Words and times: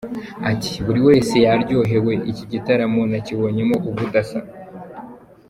Ati 0.51 0.73
“…buri 0.85 0.99
wese 1.07 1.35
yaryohewe, 1.45 2.13
iki 2.31 2.45
gitaramo 2.51 3.01
nakibonyemo 3.11 3.75
ubudasa. 3.89 4.39